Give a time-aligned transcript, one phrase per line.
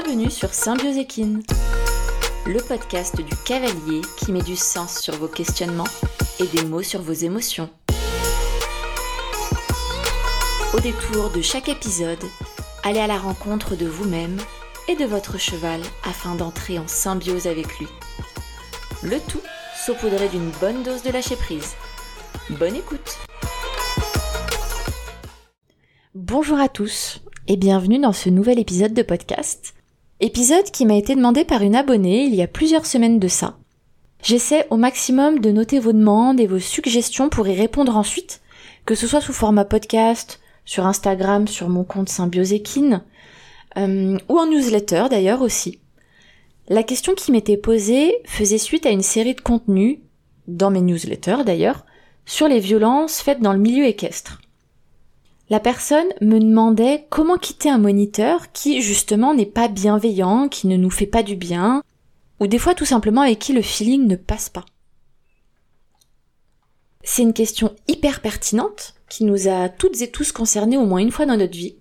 [0.00, 1.42] Bienvenue sur Symbioséquine,
[2.46, 5.88] le podcast du cavalier qui met du sens sur vos questionnements
[6.38, 7.68] et des mots sur vos émotions.
[10.72, 12.22] Au détour de chaque épisode,
[12.84, 14.36] allez à la rencontre de vous-même
[14.86, 17.88] et de votre cheval afin d'entrer en symbiose avec lui.
[19.02, 19.42] Le tout
[19.84, 21.74] saupoudré d'une bonne dose de lâcher prise.
[22.50, 23.18] Bonne écoute
[26.14, 29.74] Bonjour à tous et bienvenue dans ce nouvel épisode de podcast.
[30.20, 33.56] Épisode qui m'a été demandé par une abonnée il y a plusieurs semaines de ça.
[34.20, 38.40] J'essaie au maximum de noter vos demandes et vos suggestions pour y répondre ensuite,
[38.84, 43.04] que ce soit sous format podcast, sur Instagram, sur mon compte Symbioséquine,
[43.76, 45.78] euh, ou en newsletter d'ailleurs aussi.
[46.68, 49.98] La question qui m'était posée faisait suite à une série de contenus,
[50.48, 51.86] dans mes newsletters d'ailleurs,
[52.26, 54.40] sur les violences faites dans le milieu équestre.
[55.50, 60.76] La personne me demandait comment quitter un moniteur qui justement n'est pas bienveillant, qui ne
[60.76, 61.82] nous fait pas du bien,
[62.38, 64.66] ou des fois tout simplement avec qui le feeling ne passe pas.
[67.02, 71.10] C'est une question hyper pertinente qui nous a toutes et tous concernés au moins une
[71.10, 71.76] fois dans notre vie.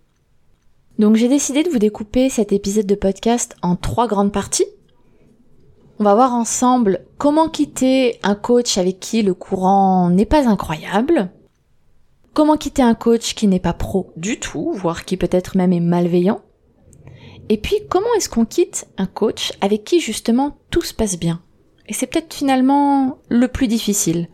[0.97, 4.65] Donc j'ai décidé de vous découper cet épisode de podcast en trois grandes parties.
[5.99, 11.31] On va voir ensemble comment quitter un coach avec qui le courant n'est pas incroyable,
[12.37, 15.79] Comment quitter un coach qui n'est pas pro du tout, voire qui peut-être même est
[15.79, 16.41] malveillant?
[17.49, 21.41] Et puis comment est-ce qu'on quitte un coach avec qui justement tout se passe bien?
[21.87, 24.29] Et c'est peut-être finalement le plus difficile.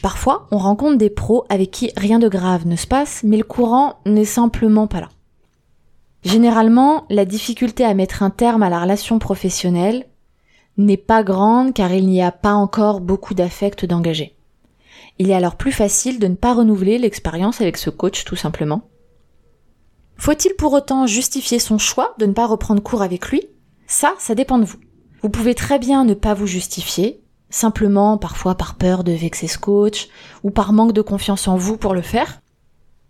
[0.00, 3.44] Parfois, on rencontre des pros avec qui rien de grave ne se passe, mais le
[3.44, 5.10] courant n'est simplement pas là.
[6.22, 10.06] Généralement, la difficulté à mettre un terme à la relation professionnelle
[10.78, 14.33] n'est pas grande car il n'y a pas encore beaucoup d'affect d'engagé.
[15.18, 18.88] Il est alors plus facile de ne pas renouveler l'expérience avec ce coach tout simplement.
[20.16, 23.42] Faut-il pour autant justifier son choix de ne pas reprendre cours avec lui?
[23.86, 24.78] Ça, ça dépend de vous.
[25.22, 29.58] Vous pouvez très bien ne pas vous justifier, simplement parfois par peur de vexer ce
[29.58, 30.08] coach,
[30.42, 32.40] ou par manque de confiance en vous pour le faire.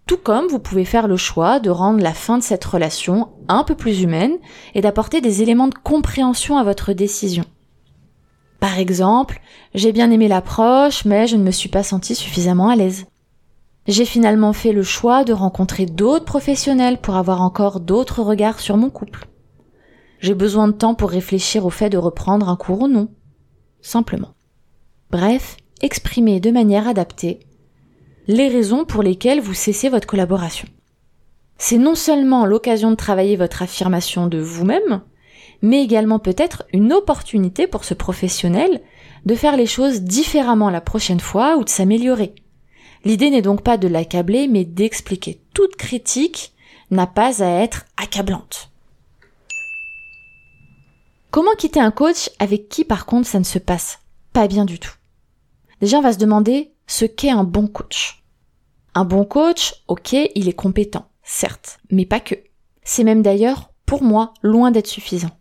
[0.07, 3.65] Tout comme vous pouvez faire le choix de rendre la fin de cette relation un
[3.65, 4.37] peu plus humaine
[4.75, 7.45] et d'apporter des éléments de compréhension à votre décision.
[8.65, 9.43] Par exemple,
[9.75, 13.05] j'ai bien aimé l'approche, mais je ne me suis pas sentie suffisamment à l'aise.
[13.87, 18.79] J'ai finalement fait le choix de rencontrer d'autres professionnels pour avoir encore d'autres regards sur
[18.79, 19.29] mon couple.
[20.19, 23.11] J'ai besoin de temps pour réfléchir au fait de reprendre un cours ou non.
[23.83, 24.33] Simplement.
[25.11, 27.41] Bref, exprimez de manière adaptée
[28.29, 30.69] les raisons pour lesquelles vous cessez votre collaboration.
[31.59, 35.03] C'est non seulement l'occasion de travailler votre affirmation de vous-même,
[35.63, 38.83] mais également peut-être une opportunité pour ce professionnel
[39.25, 42.35] de faire les choses différemment la prochaine fois ou de s'améliorer.
[43.05, 45.41] L'idée n'est donc pas de l'accabler, mais d'expliquer.
[45.53, 46.53] Toute critique
[46.91, 48.71] n'a pas à être accablante.
[51.31, 53.99] Comment quitter un coach avec qui par contre ça ne se passe
[54.33, 54.95] pas bien du tout?
[55.81, 58.23] Déjà on va se demander ce qu'est un bon coach.
[58.95, 62.37] Un bon coach, ok, il est compétent, certes, mais pas que.
[62.85, 65.37] C'est même d'ailleurs, pour moi, loin d'être suffisant.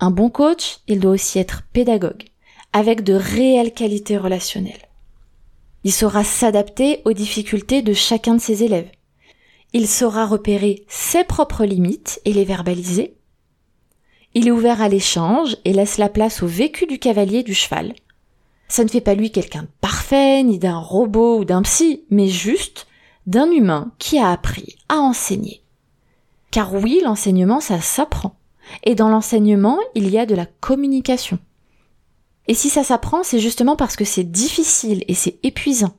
[0.00, 2.24] Un bon coach, il doit aussi être pédagogue,
[2.72, 4.88] avec de réelles qualités relationnelles.
[5.84, 8.90] Il saura s'adapter aux difficultés de chacun de ses élèves.
[9.74, 13.14] Il saura repérer ses propres limites et les verbaliser.
[14.34, 17.94] Il est ouvert à l'échange et laisse la place au vécu du cavalier du cheval.
[18.68, 22.28] Ça ne fait pas lui quelqu'un de parfait, ni d'un robot ou d'un psy, mais
[22.28, 22.86] juste
[23.26, 25.62] d'un humain qui a appris à enseigner.
[26.50, 28.34] Car oui, l'enseignement, ça s'apprend.
[28.84, 31.38] Et dans l'enseignement, il y a de la communication.
[32.46, 35.94] Et si ça s'apprend, c'est justement parce que c'est difficile et c'est épuisant.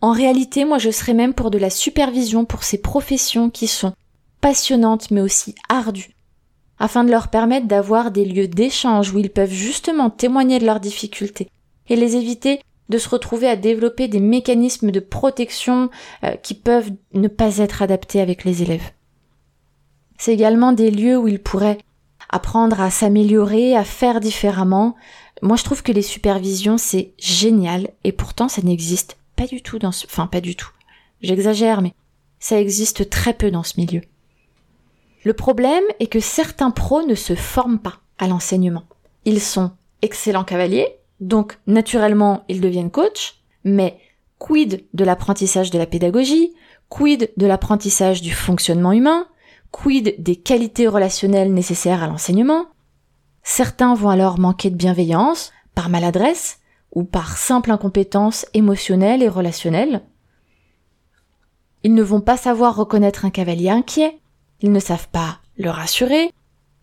[0.00, 3.92] En réalité, moi je serais même pour de la supervision pour ces professions qui sont
[4.40, 6.14] passionnantes mais aussi ardues,
[6.78, 10.80] afin de leur permettre d'avoir des lieux d'échange où ils peuvent justement témoigner de leurs
[10.80, 11.48] difficultés
[11.88, 15.90] et les éviter de se retrouver à développer des mécanismes de protection
[16.24, 18.90] euh, qui peuvent ne pas être adaptés avec les élèves.
[20.20, 21.78] C'est également des lieux où ils pourraient
[22.28, 24.94] apprendre à s'améliorer, à faire différemment.
[25.40, 29.78] Moi, je trouve que les supervisions, c'est génial, et pourtant, ça n'existe pas du tout
[29.78, 30.68] dans ce, enfin, pas du tout.
[31.22, 31.94] J'exagère, mais
[32.38, 34.02] ça existe très peu dans ce milieu.
[35.24, 38.84] Le problème est que certains pros ne se forment pas à l'enseignement.
[39.24, 39.70] Ils sont
[40.02, 43.98] excellents cavaliers, donc naturellement ils deviennent coachs, mais
[44.38, 46.52] quid de l'apprentissage de la pédagogie,
[46.90, 49.26] quid de l'apprentissage du fonctionnement humain,
[49.70, 52.66] Quid des qualités relationnelles nécessaires à l'enseignement?
[53.42, 56.58] Certains vont alors manquer de bienveillance, par maladresse,
[56.92, 60.02] ou par simple incompétence émotionnelle et relationnelle.
[61.82, 64.18] Ils ne vont pas savoir reconnaître un cavalier inquiet,
[64.60, 66.32] ils ne savent pas le rassurer,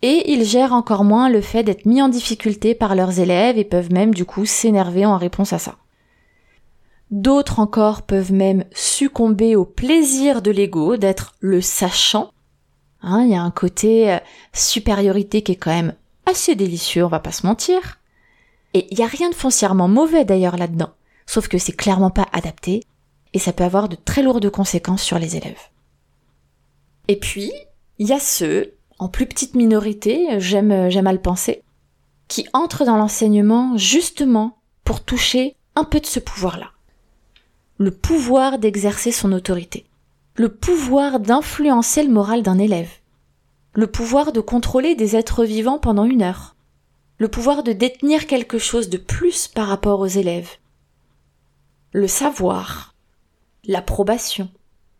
[0.02, 3.64] et ils gèrent encore moins le fait d'être mis en difficulté par leurs élèves et
[3.64, 5.76] peuvent même du coup s'énerver en réponse à ça.
[7.10, 12.30] D'autres encore peuvent même succomber au plaisir de l'ego d'être le sachant.
[13.02, 14.18] Hein, il y a un côté euh,
[14.52, 15.94] supériorité qui est quand même
[16.26, 17.98] assez délicieux, on va pas se mentir.
[18.74, 20.90] Et il y a rien de foncièrement mauvais d'ailleurs là-dedans,
[21.26, 22.82] sauf que c'est clairement pas adapté
[23.32, 25.68] et ça peut avoir de très lourdes conséquences sur les élèves.
[27.08, 27.52] Et puis,
[27.98, 31.62] il y a ceux en plus petite minorité, j'aime, j'aime à le penser,
[32.26, 36.72] qui entrent dans l'enseignement justement pour toucher un peu de ce pouvoir-là.
[37.78, 39.86] Le pouvoir d'exercer son autorité.
[40.38, 42.92] Le pouvoir d'influencer le moral d'un élève.
[43.72, 46.54] Le pouvoir de contrôler des êtres vivants pendant une heure.
[47.18, 50.58] Le pouvoir de détenir quelque chose de plus par rapport aux élèves.
[51.90, 52.94] Le savoir.
[53.64, 54.48] L'approbation.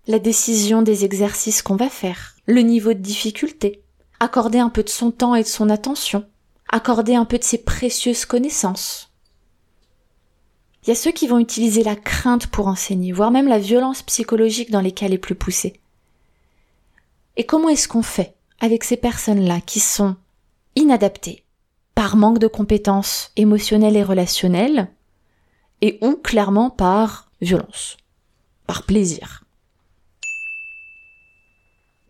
[0.08, 2.35] La décision des exercices qu'on va faire.
[2.46, 3.85] Le niveau de difficulté
[4.19, 6.26] accorder un peu de son temps et de son attention,
[6.69, 9.08] accorder un peu de ses précieuses connaissances.
[10.88, 14.00] Il y a ceux qui vont utiliser la crainte pour enseigner, voire même la violence
[14.00, 15.79] psychologique dans les cas les plus poussés.
[17.37, 20.17] Et comment est-ce qu'on fait avec ces personnes-là qui sont
[20.76, 21.44] inadaptées
[21.94, 24.88] par manque de compétences émotionnelles et relationnelles
[25.82, 27.99] et ou clairement par violence,
[28.67, 29.44] par plaisir?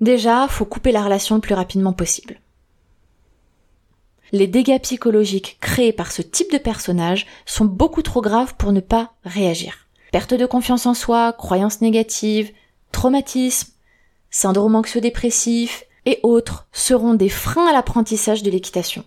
[0.00, 2.40] Déjà, faut couper la relation le plus rapidement possible.
[4.32, 8.80] Les dégâts psychologiques créés par ce type de personnage sont beaucoup trop graves pour ne
[8.80, 9.86] pas réagir.
[10.12, 12.52] Perte de confiance en soi, croyances négatives,
[12.92, 13.72] traumatisme,
[14.30, 19.04] syndrome anxio-dépressif et autres seront des freins à l'apprentissage de l'équitation.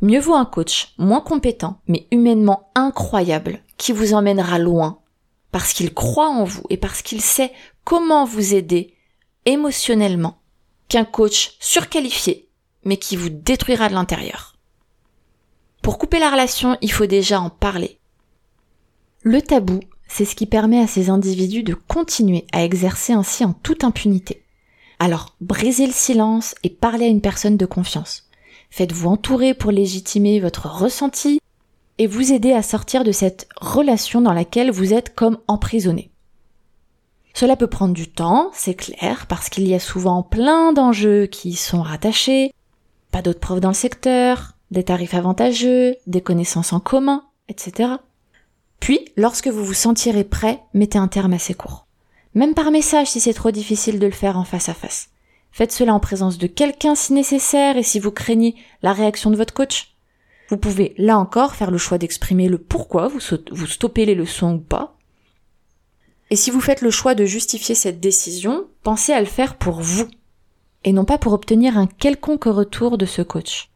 [0.00, 4.98] Mieux vaut un coach moins compétent, mais humainement incroyable, qui vous emmènera loin,
[5.52, 7.52] parce qu'il croit en vous et parce qu'il sait
[7.84, 8.94] comment vous aider
[9.44, 10.38] émotionnellement
[10.88, 12.48] qu'un coach surqualifié,
[12.84, 14.56] mais qui vous détruira de l'intérieur.
[15.82, 17.98] Pour couper la relation, il faut déjà en parler.
[19.22, 23.52] Le tabou, c'est ce qui permet à ces individus de continuer à exercer ainsi en
[23.52, 24.44] toute impunité.
[24.98, 28.28] Alors, brisez le silence et parlez à une personne de confiance.
[28.70, 31.40] Faites-vous entourer pour légitimer votre ressenti
[31.98, 36.10] et vous aider à sortir de cette relation dans laquelle vous êtes comme emprisonné.
[37.34, 41.54] Cela peut prendre du temps, c'est clair, parce qu'il y a souvent plein d'enjeux qui
[41.54, 42.52] sont rattachés,
[43.12, 47.90] pas d'autres preuves dans le secteur, des tarifs avantageux, des connaissances en commun, etc.
[48.80, 51.86] Puis, lorsque vous vous sentirez prêt, mettez un terme à ces cours.
[52.34, 55.10] Même par message si c'est trop difficile de le faire en face à face.
[55.52, 59.36] Faites cela en présence de quelqu'un si nécessaire et si vous craignez la réaction de
[59.36, 59.94] votre coach.
[60.48, 63.20] Vous pouvez là encore faire le choix d'exprimer le pourquoi vous,
[63.52, 64.96] vous stoppez les leçons ou pas,
[66.32, 69.82] et si vous faites le choix de justifier cette décision, pensez à le faire pour
[69.82, 70.08] vous,
[70.84, 73.70] et non pas pour obtenir un quelconque retour de ce coach.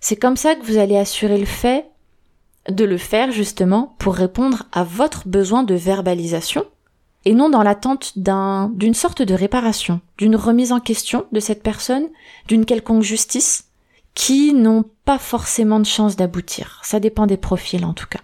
[0.00, 1.86] C'est comme ça que vous allez assurer le fait
[2.68, 6.64] de le faire justement pour répondre à votre besoin de verbalisation,
[7.24, 11.62] et non dans l'attente d'un, d'une sorte de réparation, d'une remise en question de cette
[11.62, 12.08] personne,
[12.46, 13.64] d'une quelconque justice,
[14.14, 16.80] qui n'ont pas forcément de chance d'aboutir.
[16.84, 18.20] Ça dépend des profils en tout cas.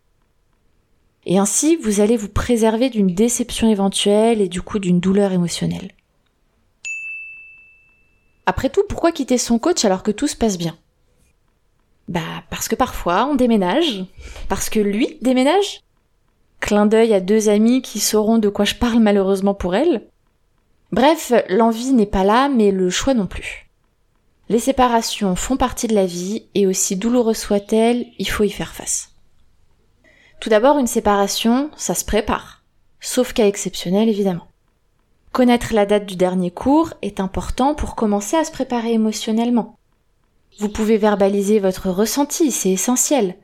[1.25, 5.93] Et ainsi, vous allez vous préserver d'une déception éventuelle et du coup d'une douleur émotionnelle.
[8.47, 10.77] Après tout, pourquoi quitter son coach alors que tout se passe bien?
[12.09, 14.05] Bah parce que parfois on déménage,
[14.49, 15.83] parce que lui déménage?
[16.61, 20.07] Clin d'œil à deux amis qui sauront de quoi je parle malheureusement pour elle.
[20.93, 23.69] Bref, l'envie n'est pas là, mais le choix non plus.
[24.49, 28.75] Les séparations font partie de la vie, et aussi douloureuses soient-elles, il faut y faire
[28.75, 29.11] face.
[30.41, 32.63] Tout d'abord, une séparation, ça se prépare.
[33.01, 34.47] Sauf cas exceptionnel, évidemment.
[35.33, 39.79] Connaître la date du dernier cours est important pour commencer à se préparer émotionnellement.
[40.59, 43.37] Vous pouvez verbaliser votre ressenti, c'est essentiel.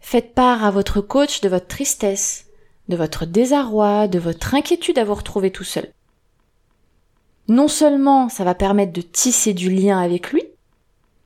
[0.00, 2.46] Faites part à votre coach de votre tristesse,
[2.88, 5.92] de votre désarroi, de votre inquiétude à vous retrouver tout seul.
[7.46, 10.42] Non seulement ça va permettre de tisser du lien avec lui,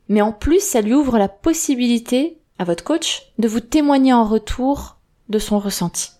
[0.08, 4.24] mais en plus ça lui ouvre la possibilité à votre coach de vous témoigner en
[4.24, 4.98] retour
[5.30, 6.10] de son ressenti.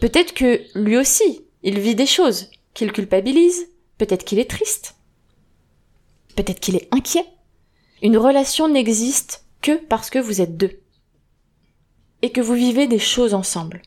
[0.00, 4.96] Peut-être que lui aussi, il vit des choses qu'il culpabilise, peut-être qu'il est triste,
[6.36, 7.24] peut-être qu'il est inquiet.
[8.02, 10.80] Une relation n'existe que parce que vous êtes deux
[12.22, 13.82] et que vous vivez des choses ensemble.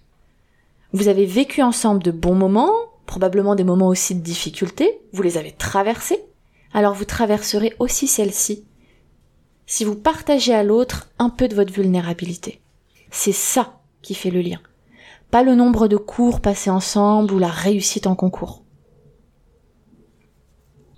[0.93, 2.71] Vous avez vécu ensemble de bons moments,
[3.05, 6.23] probablement des moments aussi de difficulté, vous les avez traversés,
[6.73, 8.65] alors vous traverserez aussi celle-ci
[9.67, 12.61] si vous partagez à l'autre un peu de votre vulnérabilité.
[13.11, 14.61] C'est ça qui fait le lien.
[15.29, 18.63] Pas le nombre de cours passés ensemble ou la réussite en concours.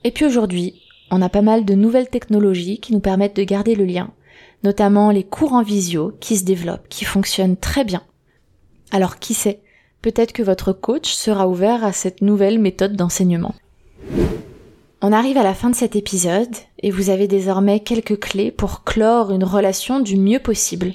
[0.09, 3.75] Et puis aujourd'hui, on a pas mal de nouvelles technologies qui nous permettent de garder
[3.75, 4.09] le lien,
[4.63, 8.01] notamment les cours en visio qui se développent, qui fonctionnent très bien.
[8.89, 9.59] Alors qui sait,
[10.01, 13.53] peut-être que votre coach sera ouvert à cette nouvelle méthode d'enseignement.
[15.03, 18.83] On arrive à la fin de cet épisode et vous avez désormais quelques clés pour
[18.83, 20.93] clore une relation du mieux possible.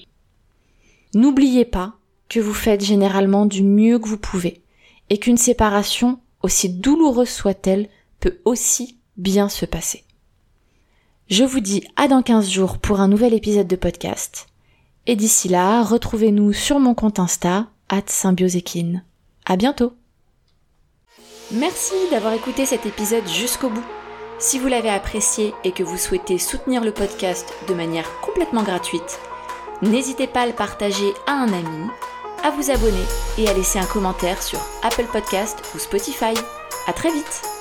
[1.14, 1.94] N'oubliez pas
[2.28, 4.64] que vous faites généralement du mieux que vous pouvez
[5.08, 10.04] et qu'une séparation, aussi douloureuse soit-elle, peut aussi bien se passer.
[11.28, 14.46] Je vous dis à dans 15 jours pour un nouvel épisode de podcast.
[15.06, 19.02] Et d'ici là, retrouvez-nous sur mon compte Insta, at symbiosekin.
[19.46, 19.92] À bientôt!
[21.52, 23.84] Merci d'avoir écouté cet épisode jusqu'au bout.
[24.38, 29.18] Si vous l'avez apprécié et que vous souhaitez soutenir le podcast de manière complètement gratuite,
[29.82, 31.88] n'hésitez pas à le partager à un ami,
[32.42, 33.04] à vous abonner
[33.38, 36.34] et à laisser un commentaire sur Apple Podcast ou Spotify.
[36.86, 37.53] À très vite!